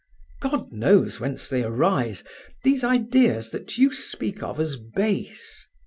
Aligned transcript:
God 0.39 0.71
knows 0.73 1.19
whence 1.19 1.47
they 1.47 1.63
arise, 1.63 2.23
these 2.63 2.83
ideas 2.83 3.51
that 3.51 3.77
you 3.77 3.93
speak 3.93 4.41
of 4.41 4.59
as 4.59 4.75
base. 4.75 5.67